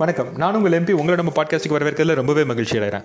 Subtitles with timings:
[0.00, 0.30] வணக்கம்.
[0.36, 3.04] நான் உங்கள் எம்பி உங்களோட நம்ம பாட்காஸ்ட்டுக்கு வரவேற்கிறதுல ரொம்பவே மகிழ்ச்சி அடைகிறேன்.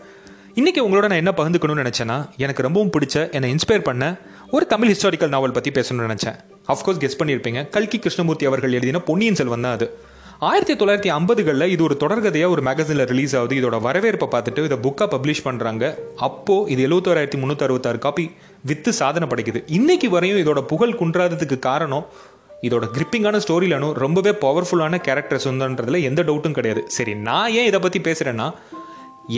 [0.59, 4.05] இன்றைக்கி உங்களோட நான் என்ன பகிர்ந்துக்கணும்னு நினச்சேன்னா எனக்கு ரொம்பவும் பிடிச்ச என்னை இன்ஸ்பயர் பண்ண
[4.55, 6.37] ஒரு தமிழ் ஹிஸ்டாரிக்கல் நாவல் பற்றி பேசணும்னு நினச்சேன்.
[6.73, 7.69] அஃப்கோர்ஸ் கெஸ் பண்ணியிருப்பீங்க.
[7.75, 9.87] கல்கி கிருஷ்ணமூர்த்தி அவர்கள் எழுதின பொன்னியின் செல்வன் தான் அது.
[10.49, 13.55] ஆயிரத்தி தொள்ளாயிரத்தி ஐம்பதுகளில் இது ஒரு தொடர்கதையாக ஒரு மேகசினில் ரிலீஸ் ஆகுது.
[13.61, 15.93] இதோட வரவேற்பை பார்த்துட்டு இதை புக்காக பப்ளிஷ் பண்ணுறாங்க
[16.27, 18.25] அப்போது இது எழுபத்தோராயிரத்தி முந்நூற்றி அறுபத்தாறு காப்பி
[18.69, 19.61] வித்து சாதனை படைக்குது.
[19.77, 22.05] இன்றைக்கி வரையும் இதோட புகழ் குன்றாததுக்கு காரணம்
[22.67, 26.83] இதோட கிரிப்பிங்கான ஸ்டோரி லைனும் ரொம்பவே பவர்ஃபுல்லான கேரக்டர்ஸ் வந்துன்றதுல எந்த டவுட்டும் கிடையாது.
[26.97, 28.47] சரி நான் ஏன் இதை பற்றி பேசுகிறேன்னா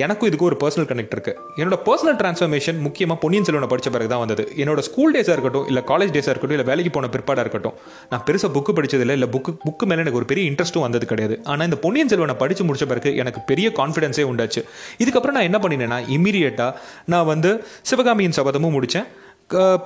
[0.03, 4.21] எனக்கும் இதுக்கு ஒரு பர்சனல் கனெக்ட் இருக்குது என்னோட பர்சனல் டிரான்ஸ்ஃபர்மேஷன் முக்கியமாக பொன்னியின் செல்வனை படித்த பிறகு தான்
[4.21, 4.43] வந்தது.
[4.61, 7.75] என்னோட ஸ்கூல் டேஸாக இருக்கட்டும் இல்லை காலேஜ் டேஸாக இருக்கட்டும் இல்லை வேலைக்கு போன பிற்பாடாக இருக்கட்டும்
[8.11, 11.37] நான் பெருசாக புக்கு படித்ததில்லை இல்லை புக்கு புக்கு மேலே எனக்கு ஒரு பெரிய இன்ட்ரெஸ்ட்டும் வந்தது கிடையாது.
[11.51, 14.63] ஆனால் இந்த பொன்னியின் செல்வனை படித்து முடிச்ச பிறகு எனக்கு பெரிய கான்ஃபிடென்ஸே உண்டாச்சு.
[15.05, 16.71] இதுக்கப்புறம் நான் என்ன பண்ணினேன்னா இமீடியட்டாக
[17.13, 17.51] நான் வந்து
[17.91, 19.09] சிவகாமியின் சபதமும் முடித்தேன்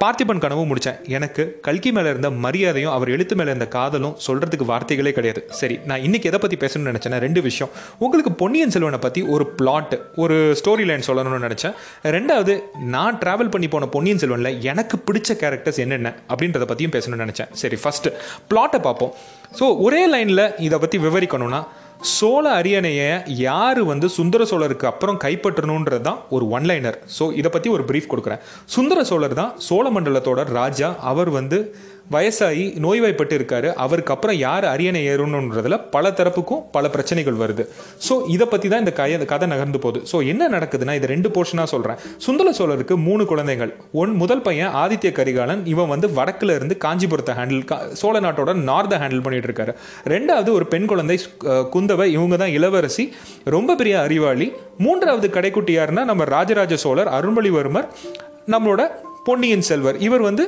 [0.01, 5.11] பார்த்திபன் கனவும் முடித்தேன் எனக்கு கல்கி மேலே இருந்த மரியாதையும் அவர் எழுத்து மேலே இருந்த காதலும் சொல்கிறதுக்கு வார்த்தைகளே
[5.17, 5.41] கிடையாது.
[5.59, 7.71] சரி நான் இன்னைக்கு எதை பற்றி பேசணும்னு நினச்சேன்னா ரெண்டு விஷயம்.
[8.05, 11.75] உங்களுக்கு பொன்னியின் செல்வனை பற்றி ஒரு பிளாட் ஒரு ஸ்டோரி லைன் சொல்லணும்னு நினச்சேன்.
[12.17, 12.55] ரெண்டாவது
[12.95, 17.51] நான் ட்ராவல் பண்ணி போன பொன்னியின் செல்வனில் எனக்கு பிடிச்ச கேரக்டர்ஸ் என்னென்ன அப்படின்றத பற்றியும் பேசணும்னு நினச்சேன்.
[17.63, 18.15] சரி ஃபஸ்ட்டு
[18.51, 19.13] பிளாட்டை பார்ப்போம்.
[19.59, 21.61] ஸோ ஒரே லைனில் இதை பற்றி விவரிக்கணும்னா
[22.01, 27.69] சோழ அரியணையை யார் வந்து சுந்தர சோழருக்கு அப்புறம் கைப்பற்றணுன்றது தான் ஒரு ஒன் லைனர் ஸோ இதை பற்றி
[27.69, 28.37] ஒரு ப்ரீஃப் கொடுக்குறேன்.
[28.65, 30.95] சுந்தர சோழர் தான் சோழ மண்டலத்தோட ராஜா.
[30.99, 31.75] அவர் வந்து
[32.15, 33.69] வயசாகி நோய்வாய்ப்பட்டு இருக்காரு.
[33.83, 37.63] அவருக்கு அப்புறம் யார் அரியணை ஏறணுன்றதுல பல தரப்புக்கும் பல பிரச்சனைகள் வருது.
[38.07, 40.01] ஸோ இதை பற்றி தான் இந்த கதை கதை நகர்ந்து போகுது.
[40.11, 43.71] ஸோ என்ன நடக்குதுன்னா இது ரெண்டு போர்ஷனாக சொல்கிறேன் சுந்தர சோழருக்கு மூணு குழந்தைகள்.
[44.01, 45.63] ஒன் முதல் பையன் ஆதித்ய கரிகாலன்.
[45.73, 47.65] இவன் வந்து வடக்குல இருந்து காஞ்சிபுரத்தை ஹேண்டில்
[48.01, 49.73] சோழ நாட்டோட நார்த்தை ஹேண்டில் பண்ணிட்டு இருக்காரு.
[50.13, 51.17] ரெண்டாவது ஒரு பெண் குழந்தை
[51.75, 52.07] குந்தவை.
[52.17, 53.05] இவங்க தான் இளவரசி.
[53.55, 54.49] ரொம்ப பெரிய அறிவாளி.
[54.85, 57.89] மூன்றாவது கடைக்குட்டி யாருன்னா நம்ம ராஜராஜ சோழர் அருள்மொழிவர்மர்.
[58.53, 58.81] நம்மளோட
[59.27, 59.99] பொன்னியின் செல்வர்.
[60.07, 60.43] இவர் வந்து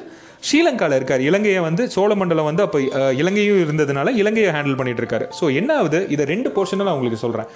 [0.48, 1.24] ஸ்ரீலங்காவில் இருக்கார்.
[1.30, 2.80] இலங்கையை வந்து சோழ மண்டலம் வந்து அப்போ
[3.22, 7.50] இலங்கையும் இருந்ததுனால இலங்கையை ஹேண்டில் பண்ணிட்டு இருக்காரு ஸோ என்ன ஆகுது இதை ரெண்டு போர்ஷனாக நான் உங்களுக்கு சொல்கிறேன்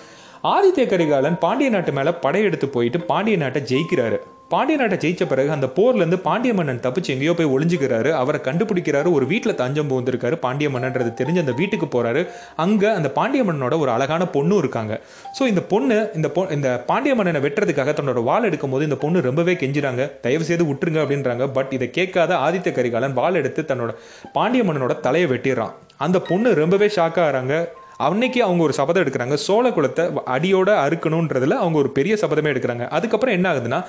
[0.53, 4.17] ஆதித்ய கரிகாலன் பாண்டிய நாட்டு மேலே படையெடுத்து போயிட்டு பாண்டிய நாட்டை ஜெயிக்கிறாரு.
[4.53, 8.09] பாண்டிய நாட்டை ஜெயிச்ச பிறகு அந்த போர்லேருந்து பாண்டிய மன்னன் தப்பிச்சு எங்கேயோ போய் ஒளிஞ்சுக்கிறாரு.
[8.21, 9.09] அவரை கண்டுபிடிக்கிறாரு.
[9.17, 10.35] ஒரு வீட்டில் தஞ்சம் புகுந்திருக்காரு.
[10.45, 12.21] பாண்டிய மன்னன்றது தெரிஞ்சு அந்த வீட்டுக்கு போகிறாரு
[12.65, 14.93] அங்கே அந்த பாண்டிய மன்னனோட ஒரு அழகான பொண்ணும் இருக்காங்க.
[15.37, 19.55] ஸோ இந்த பொண்ணு இந்த பொ இந்த பாண்டிய மன்னனை வெட்டுறதுக்காக தன்னோட வாள் எடுக்கும்போது இந்த பொண்ணு ரொம்பவே
[19.63, 20.03] கெஞ்சுறாங்க.
[20.25, 21.45] தயவு செய்து விட்டுருங்க அப்படின்றாங்க.
[21.57, 23.93] பட் இதை கேட்காத ஆதித்த கரிகாலன் வாள் எடுத்து தன்னோட
[24.37, 25.73] பாண்டிய மன்னனோட தலையை வெட்டிடுறான்.
[26.05, 27.55] அந்த பொண்ணு ரொம்பவே ஷாக் ஆகிறாங்க
[28.05, 29.35] அன்னைக்கு அவங்க ஒரு சபதம் எடுக்கிறாங்க.
[29.47, 30.03] சோழ குலத்தை
[30.35, 32.85] அடியோட அறுக்கணுன்றதுல அவங்க ஒரு பெரிய சபதமே எடுக்கிறாங்க.
[32.97, 33.79] அதுக்கப்புறம் என்ன ஆகுதுன்னா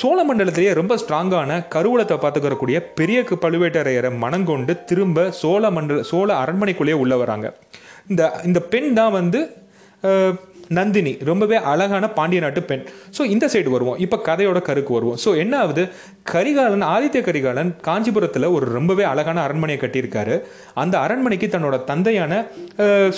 [0.00, 7.16] சோழ மண்டலத்திலேயே ரொம்ப ஸ்ட்ராங்கான கருவூலத்தை பார்த்துக்கிறக்கூடிய பெரிய பழுவேட்டரையரை மனங்கொண்டு திரும்ப சோழ மண்டல சோழ அரண்மனைக்குள்ளேயே உள்ள
[7.16, 7.46] வராங்க.
[8.08, 9.40] இந்த இந்த பெண் தான் வந்து
[10.78, 12.84] நந்தினி ரொம்பவே அழகான பாண்டிய நாட்டு பெண்.
[13.16, 13.98] ஸோ இந்த சைடு வருவோம்.
[14.04, 15.18] இப்போ கதையோட கருக்கு வருவோம்.
[15.24, 15.84] ஸோ என்ன ஆகுது?
[16.32, 20.36] கரிகாலன் ஆதித்ய கரிகாலன் காஞ்சிபுரத்தில் ஒரு ரொம்பவே அழகான அரண்மனையை கட்டியிருக்காரு.
[20.82, 22.32] அந்த அரண்மனைக்கு தன்னோட தந்தையான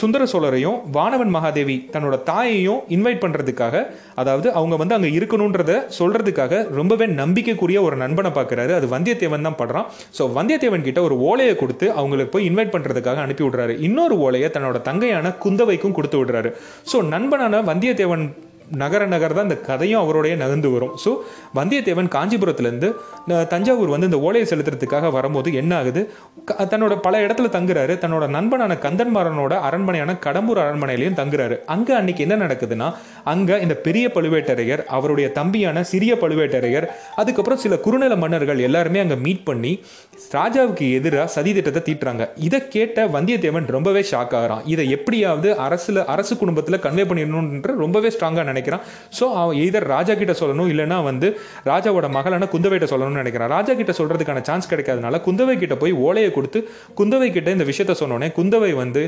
[0.01, 3.85] சுந்தர சோழரையும் வானவன் மகாதேவி தன்னோட தாயையும் இன்வைட் பண்ணுறதுக்காக
[4.23, 9.87] அதாவது அவங்க வந்து அங்கே இருக்கணுன்றத சொல்கிறதுக்காக ரொம்பவே நம்பிக்கைக்குரிய ஒரு நண்பனை பார்க்குறாரு அது வந்தியத்தேவன் தான் படுறான்.
[10.19, 13.75] ஸோ வந்தியத்தேவன் கிட்ட ஒரு ஓலையை கொடுத்து அவங்களுக்கு போய் இன்வைட் பண்ணுறதுக்காக அனுப்பி விடுறாரு.
[13.89, 16.53] இன்னொரு ஓலையை தன்னோட தங்கையான குந்தவைக்கும் கொடுத்து விடுறாரு.
[16.93, 16.97] ஸோ
[17.37, 18.25] நண்பனான வந்தியத்தேவன்
[18.71, 20.99] நகர நகர் தான் இந்த கதையும் அவருடைய நகர்ந்து வரும்.
[21.05, 21.17] ஸோ
[21.55, 26.11] வந்தியத்தேவன் காஞ்சிபுரத்துலேருந்து தஞ்சாவூர் வந்து இந்த ஓலையை செலுத்துறதுக்காக வரும்போது என்ன ஆகுது?
[26.45, 27.95] க- தன்னோட பல இடத்துல தங்குறாரு.
[27.97, 31.65] தன்னோட நண்பனான கந்தன்மாரனோட அரண்மனையான கடம்பூர் அரண்மனையிலையும் தங்குறாரு.
[31.67, 32.95] அங்கே அன்னைக்கு என்ன நடக்குதுன்னா
[33.25, 39.45] அங்கே இந்த பெரிய பழுவேட்டரையர் அவருடைய தம்பியான சிறிய பழுவேட்டரையர் அதுக்கப்புறம் சில குறுநில மன்னர்கள் எல்லாருமே அங்கே மீட்
[39.45, 39.85] பண்ணி
[40.33, 42.29] ராஜாவுக்கு எதிராக சதி திட்டத்தை தீட்டுறாங்க.
[42.37, 44.63] இதை கேட்ட வந்தியத்தேவன் ரொம்பவே ஷாக் ஆகிறான்.
[44.65, 48.85] இதை எப்படியாவது அரசுல அரசு குடும்பத்தில் கன்வே பண்ணிடணுன்ற ரொம்பவே ஸ்ட்ராங்காக நினைக்கிறான்.
[49.19, 51.31] ஸோ அவன் எதர் ராஜா கிட்ட சொல்லணும் இல்லைன்னா வந்து
[51.73, 53.53] ராஜாவோட மகளான குந்தவைகிட்ட சொல்லணும்னு நினைக்கிறான்.
[53.57, 56.59] ராஜா கிட்ட சொல்றதுக்கான சான்ஸ் கிடைக்காதனால குந்தவை கிட்ட போய் ஓலையை கொடுத்து
[57.01, 59.05] குந்தவை கிட்ட இந்த விஷயத்த சொன்னோடனே குந்தவை வந்து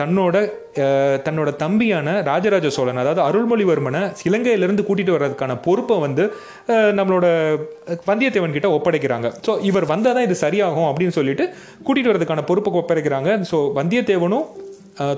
[0.00, 0.36] தன்னோட
[1.26, 6.24] தன்னோட தம்பியான ராஜராஜ சோழன் அதாவது அருள்மொழிவர்மனை இலங்கையிலிருந்து கூட்டிட்டு வர்றதுக்கான பொறுப்பை வந்து
[6.98, 7.26] நம்மளோட
[8.10, 9.28] வந்தியத்தேவன் கிட்ட ஒப்படைக்கிறாங்க.
[9.46, 11.46] ஸோ இவர் வந்தால் தான் இது சரியாகும் அப்படின்னு சொல்லிட்டு
[11.86, 13.30] கூட்டிட்டு வரதுக்கான பொறுப்பை ஒப்படைக்கிறாங்க.
[13.50, 14.46] ஸோ வந்தியத்தேவனும்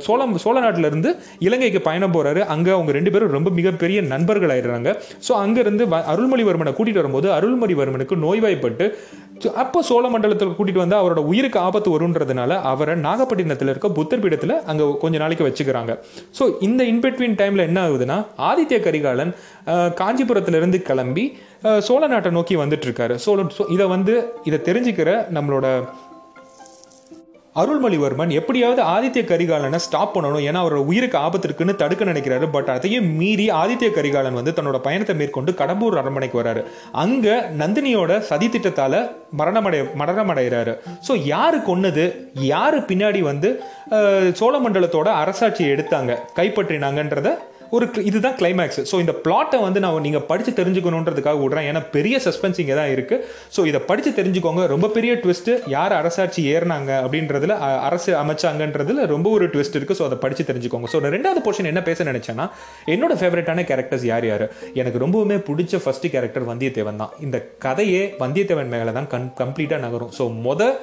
[0.01, 4.91] சோழம் சோழ நாட்டுல இருந்து இலங்கைக்கு பயணம் போகிறாரு அங்கே அவங்க ரெண்டு பேரும் ரொம்ப மிகப்பெரிய நண்பர்கள் ஆயிடுறாங்க
[5.27, 8.87] ஸோ அங்கேருந்து வ- அருள்மொழிவர்மனை கூட்டிகிட்டு வரும்போது அருள்மொழிவர்மனுக்கு நோய்வாய்ப்பட்டு
[9.57, 14.85] அப்போ சோழ மண்டலத்தில் கூட்டிகிட்டு வந்து அவரோட உயிருக்கு ஆபத்து வருன்றதுனால அவரை நாகப்பட்டினத்தில் இருக்க புத்தர் பீடத்தில் அங்கே
[15.01, 15.93] கொஞ்ச நாளைக்கு வச்சுக்கிறாங்க.
[16.39, 19.33] ஸோ இந்த இன்பிட்வீன் டைமில் என்ன ஆகுதுன்னா ஆதித்ய கரிகாலன்
[20.01, 21.25] காஞ்சிபுரத்திலிருந்து கிளம்பி
[21.81, 23.15] சோழ நாட்டை நோக்கி வந்துட்டு இருக்காரு.
[23.17, 23.39] சோழ
[23.69, 24.15] இதை வந்து
[24.45, 25.67] இதை தெரிஞ்சுக்கிற நம்மளோட
[27.61, 30.45] அருள்மொழிவர்மன் எப்படியாவது ஆதித்ய கரிகாலனை ஸ்டாப் பண்ணணும்.
[30.49, 32.47] ஏன்னா அவரோட உயிருக்கு ஆபத்து இருக்குன்னு தடுக்க நினைக்கிறாரு.
[32.57, 36.63] பட் அதையும் மீறி ஆதித்ய கரிகாலன் வந்து தன்னோட பயணத்தை மேற்கொண்டு கடம்பூர் அரண்மனைக்கு வராரு.
[37.05, 39.03] அங்க நந்தினியோட சதி திட்டத்தால
[39.43, 40.75] மரணமடை மரணமடைகிறாரு.
[41.09, 42.07] ஸோ யாரு கொன்னது
[42.53, 43.51] யாரு பின்னாடி வந்து
[44.41, 47.31] சோழமண்டலத்தோட அரசாட்சியை எடுத்தாங்க கைப்பற்றினாங்கன்றத
[47.77, 51.67] ஒரு இதுதான் கிளைமேக்ஸ் ஸோ இந்த பிளாட்டை வந்து நான் நீங்கள் படித்து தெரிஞ்சுக்கணுன்றதுக்காக விடுறேன்.
[51.71, 53.23] ஏன்னா பெரிய சஸ்பென்ஸ் இங்கே தான் இருக்குது
[53.57, 54.65] ஸோ இதை படித்து தெரிஞ்சுக்கோங்க.
[54.75, 57.57] ரொம்ப பெரிய ட்விஸ்ட்டு யார் அரசாட்சி ஏறினாங்க அப்படின்றதுல
[57.89, 60.91] அரசு அமைச்சாங்கன்றதுல ரொம்ப ஒரு ட்விஸ்ட் இருக்குது ஸோ அதை படித்து தெரிஞ்சுக்கோங்க.
[60.95, 62.47] ஸோ ரெண்டாவது போர்ஷன் என்ன பேச நினச்சேன்னா
[62.95, 64.47] என்னோட ஃபேவரட்டான கேரக்டர்ஸ் யார் யார்?
[64.81, 67.15] எனக்கு ரொம்பவுமே பிடிச்ச ஃபஸ்ட்டு கேரக்டர் வந்தியத்தேவன் தான்.
[67.27, 70.15] இந்த கதையே வந்தியத்தேவன் மேலே தான் கன் கம்ப்ளீட்டாக நகரும்.
[70.21, 70.77] ஸோ மொதல்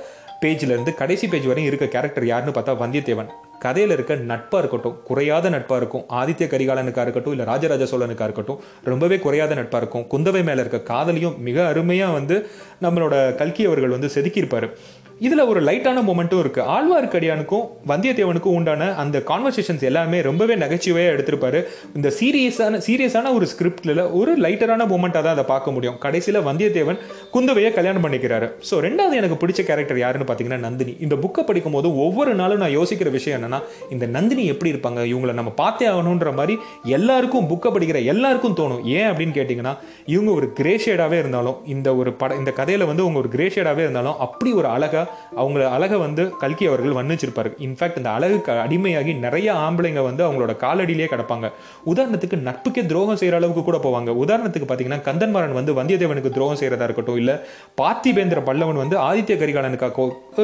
[0.44, 3.30] பேஜ்லேருந்து கடைசி பேஜ் வரையும் இருக்க கேரக்டர் யாருன்னு பார்த்தா வந்தியத்தேவன்.
[3.66, 8.60] கதையில் இருக்க நட்பாக இருக்கட்டும் குறையாத நட்பாக இருக்கும் ஆதித்ய கரிகாலனுக்காக இருக்கட்டும் இல்லை ராஜராஜ சோழனுக்காக இருக்கட்டும்
[8.92, 10.06] ரொம்பவே குறையாத நட்பாக இருக்கும்.
[10.14, 12.38] குந்தவை மேலே இருக்க காதலியும் மிக அருமையாக வந்து
[12.86, 14.68] நம்மளோட கல்கி அவர்கள் வந்து செதுக்கியிருப்பார்.
[15.26, 21.60] இதில் ஒரு லைட்டான மூமெண்ட்டும் இருக்குது ஆழ்வார்க்கடியானுக்கும் வந்தியத்தேவனுக்கும் உண்டான அந்த கான்வர்சேஷன்ஸ் எல்லாமே ரொம்பவே நகைச்சுவையாக எடுத்திருப்பாரு.
[21.98, 25.98] இந்த சீரியஸான சீரியஸான ஒரு ஸ்கிரிப்டில் ஒரு லைட்டரான மூமெண்ட்டாக தான் அதை பார்க்க முடியும்.
[26.06, 27.00] கடைசியில் வந்தியத்தேவன்
[27.36, 28.50] குந்தவையை கல்யாணம் பண்ணிக்கிறாரு.
[28.70, 30.96] ஸோ ரெண்டாவது எனக்கு பிடிச்ச கேரக்டர் யாருன்னு பார்த்தீங்கன்னா நந்தினி.
[31.08, 35.02] இந்த புக்கை படிக்கும் போது ஒவ்வொரு நாளும் நான் யோசிக்கிற விஷயம் என்னன்னா இந்த நந்தினி எப்படி இருப்பாங்க?
[35.14, 36.58] இவங்களை நம்ம பார்த்தே ஆகணுன்ற மாதிரி
[37.00, 38.84] எல்லாருக்கும் புக்கை படிக்கிற எல்லாருக்கும் தோணும்.
[38.98, 39.76] ஏன் அப்படின்னு கேட்டிங்கன்னா
[40.16, 44.52] இவங்க ஒரு கிரேஷேடாகவே இருந்தாலும் இந்த ஒரு பட இந்த கதையில் வந்து அவங்க ஒரு கிரேஷேடாகவே இருந்தாலும் அப்படி
[44.62, 45.03] ஒரு அழகாக
[45.42, 47.50] அவங்கள அழகை வந்து கல்கி அவர்கள் வர்ணிச்சிருப்பார்.
[47.68, 51.50] இன்ஃபேக்ட் இந்த அழகுக்கு அடிமையாகி நிறைய ஆம்பளைங்க வந்து அவங்களோட காலடியிலே கிடப்பாங்க.
[51.94, 54.10] உதாரணத்துக்கு நட்புக்கே துரோகம் செய்கிற அளவுக்கு கூட போவாங்க.
[54.24, 57.32] உதாரணத்துக்கு பார்த்தீங்கன்னா கந்தன்மாறன் வந்து வந்தியத்தேவனுக்கு துரோகம் செய்யறதா இருக்கட்டும் இல்ல
[57.82, 59.92] பார்த்திபேந்திர பல்லவன் வந்து ஆதித்ய கரிகாலனுக்காக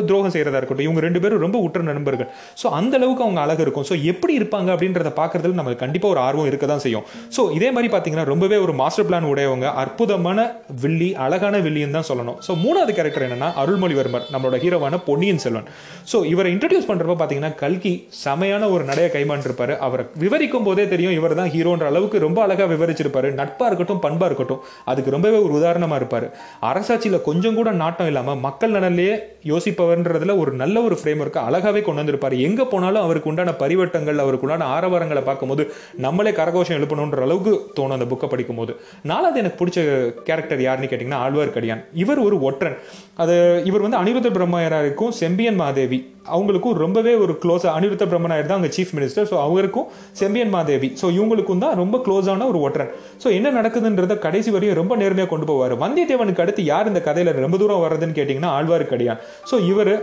[0.10, 2.30] துரோகம் செய்யறதா இருக்கட்டும் இவங்க ரெண்டு பேரும் ரொம்ப உற்ற நண்பர்கள்.
[2.62, 3.86] ஸோ அந்த அளவுக்கு அவங்க அழகு இருக்கும்.
[3.90, 7.06] ஸோ எப்படி இருப்பாங்க அப்படின்றத பார்க்கறதுல நமக்கு கண்டிப்பாக ஒரு ஆர்வம் இருக்க தான் செய்யும்.
[7.36, 10.40] ஸோ இதே மாதிரி பார்த்தீங்கன்னா ரொம்பவே ஒரு மாஸ்டர் பிளான் உடையவங்க அற்புதமான
[10.84, 12.38] வில்லி அழகான வில்லின்னு தான் சொல்லணும்.
[12.48, 14.26] ஸோ மூணாவது கேரக்டர் என்னன்னா அருள்மொழிவர்மர்.
[14.34, 15.68] நம்மளோட ஹீரோவான பொன்னியின் செல்வன்.
[16.12, 17.94] ஸோ இவரை இன்ட்ரடியூஸ் பண்ணுறப்ப பார்த்தீங்கன்னா கல்கி
[18.24, 23.30] செமையான ஒரு நடையை கைமாண்டிருப்பாரு அவரை விவரிக்கும் போதே தெரியும் இவர் தான் ஹீரோன்ற அளவுக்கு ரொம்ப அழகா விவரிச்சிருப்பாரு.
[23.42, 26.28] நட்பா இருக்கட்டும் பண்பா இருக்கட்டும் அதுக்கு ரொம்பவே ஒரு உதாரணமா இருப்பார்.
[26.72, 29.16] அரசாட்சியில் கொஞ்சம் கூட நாட்டம் இல்லாம மக்கள் நலன்லேயே
[29.52, 32.36] யோசிப்பவர்ன்றதுல ஒரு நல்ல ஒரு ஃப்ரேம் ஒர்க்கை அழகாவே கொண்டு வந்திருப்பார்.
[32.48, 38.06] எங்க போனாலும் அவருக்கு உண்டான பரிவட்டங்கள் அவருக்கு உண்டான ஆரவாரங்களை பார்க்கும்போது நம்மளே கரகோஷம் எழுப்பணுன்ற அளவுக்கு தோணும் அந்த
[38.06, 38.76] புக்கை படிக்கும்போது.
[39.12, 39.80] நாலாவது எனக்கு பிடிச்ச
[40.24, 41.84] கேரக்டர் யாருன்னு கேட்டிங்கன்னா ஆழ்வார்க்கடியான்.
[41.94, 42.78] இவர் ஒரு ஒற்றன்.
[43.16, 46.00] அது இவர் வந்து அனிருத்த பிரம்மராருக்கும் செம்பியன் மாதேவி.
[46.34, 49.88] அவங்களுக்கும் ரொம்பவே ஒரு க்ளோஸ் அனிருத்த பிரம்மநாயர் தான் அங்கே சீஃப் மினிஸ்டர் ஸோ அவருக்கும்
[50.20, 50.90] செம்பியன் மாதேவி.
[51.02, 52.92] ஸோ இவங்களுக்கும் தான் ரொம்ப க்ளோஸான ஒரு ஒற்றன்
[53.24, 55.76] ஸோ என்ன நடக்குதுன்றத கடைசி வரையும் ரொம்ப நேர்மையாக கொண்டு போவார்.
[55.84, 59.22] வந்தியத்தேவனுக்கு அடுத்து யார் இந்த கதையில் ரொம்ப தூரம் வர்றதுன்னு கேட்டிங்கன்னா ஆழ்வார்க்கடியான்.
[59.52, 59.94] ஸோ இவர்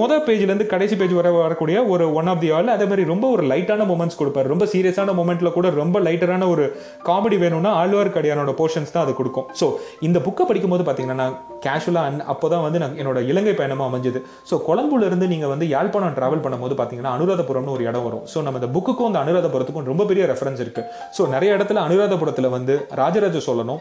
[0.00, 3.42] மொதல் பேஜ்லேருந்து கடைசி பேஜ் வர வரக்கூடிய ஒரு ஒன் ஆஃப் தி ஆல் அதே மாதிரி ரொம்ப ஒரு
[3.50, 4.46] லைட்டான மூமெண்ட்ஸ் கொடுப்பாரு.
[4.52, 6.64] ரொம்ப சீரியஸான மூமெண்ட்ல கூட ரொம்ப லைட்டரான ஒரு
[7.08, 9.46] காமெடி வேணும்னா ஆழ்வார்க்கடியானோட போர்ஷன்ஸ் தான் அது கொடுக்கும்.
[9.60, 9.68] ஸோ
[10.08, 11.28] இந்த புக்கை படிக்கும்போது பார்த்தீங்கன்னா
[11.66, 14.18] கேஷுவலாக கேஷுவலாக அப்போ தான் வந்து நான் என்னோட இலங்கை பயணமாக அமைஞ்சது.
[14.50, 18.24] ஸோ கொழம்புலேருந்து நீங்கள் வந்து யாழ்ப்பாணம் ட்ராவல் பண்ணும்போது பார்த்தீங்கன்னா அனுராதபுரம்னு ஒரு இடம் வரும்.
[18.32, 20.86] ஸோ நம்ம இந்த புக்குக்கும் அந்த அனுராதபுரத்துக்கும் ரொம்ப பெரிய ரெஃபரன்ஸ் இருக்குது
[21.16, 23.80] ஸோ நிறைய இடத்துல அனுராதபுரத்தில் வந்து ராஜராஜ சோழனும்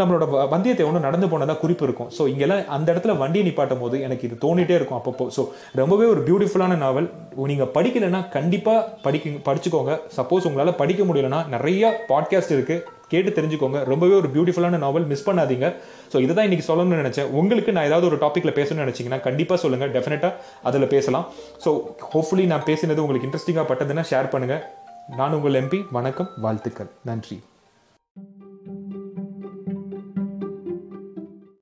[0.00, 2.10] நம்மளோட வ- வந்தியத்தேவனும் நடந்து போனதாக குறிப்பு இருக்கும்.
[2.18, 5.26] ஸோ இங்கெல்லாம் அந்த இடத்துல வண்டியை நிப்பாட்டும் போது எனக்கு இது தோணிட்டே இருக்கும் அப்பப்போ.
[5.36, 5.44] ஸோ
[5.74, 7.08] ரொம்பவே ஒரு பியூட்டிஃபுல்லான நாவல்
[7.46, 9.16] நீங்கள் படிக்கலைன்னா கண்டிப்பாக படிக்க
[9.48, 9.92] படிச்சுக்கோங்க.
[10.16, 13.78] சப்போஸ் உங்களால் படிக்க முடியலன்னா நிறைய பாட்காஸ்ட் இருக்குது கேட்டு தெரிஞ்சுக்கோங்க.
[13.92, 15.68] ரொம்பவே ஒரு பியூட்டிஃபுல்லான நாவல் மிஸ் பண்ணாதீங்க.
[16.12, 17.30] ஸோ இதை தான் இன்றைக்கி சொல்லணும்னு நினச்சேன்.
[17.40, 20.34] உங்களுக்கு நான் ஏதாவது ஒரு டாப்பிக்கில் பேசணும்னு நினைச்சீங்கன்னா கண்டிப்பாக சொல்லுங்கள் டெஃபினட்டாக
[20.70, 21.28] அதில் பேசலாம்.
[21.66, 21.72] ஸோ
[22.14, 24.64] ஹோப்ஃபுல்லி நான் பேசினது உங்களுக்கு இன்ட்ரெஸ்டிங்காக பட்டதுன்னா ஷேர் பண்ணுங்கள்
[25.20, 26.32] நான் உங்கள் எம்பி வணக்கம்.
[26.46, 26.90] வாழ்த்துக்கள்.
[27.10, 27.38] நன்றி.